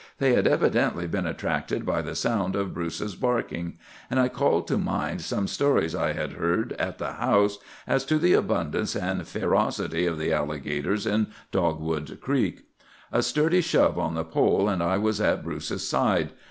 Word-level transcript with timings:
They 0.17 0.33
had 0.33 0.47
evidently 0.47 1.05
been 1.05 1.27
attracted 1.27 1.85
by 1.85 2.01
the 2.01 2.15
sound 2.15 2.55
of 2.55 2.73
Bruce's 2.73 3.15
barking; 3.15 3.77
and 4.09 4.19
I 4.19 4.29
called 4.29 4.67
to 4.69 4.79
mind 4.79 5.21
some 5.21 5.45
stories 5.47 5.93
I 5.93 6.13
had 6.13 6.31
heard 6.33 6.73
at 6.79 6.97
the 6.97 7.11
house 7.11 7.59
as 7.85 8.03
to 8.05 8.17
the 8.17 8.33
abundance 8.33 8.95
and 8.95 9.27
ferocity 9.27 10.07
of 10.07 10.17
the 10.17 10.33
alligators 10.33 11.05
in 11.05 11.27
Dogwood 11.51 12.17
Creek. 12.19 12.63
"A 13.11 13.21
sturdy 13.21 13.61
shove 13.61 13.99
on 13.99 14.15
the 14.15 14.25
pole, 14.25 14.67
and 14.67 14.81
I 14.81 14.97
was 14.97 15.21
at 15.21 15.43
Bruce's 15.43 15.87
side. 15.87 16.31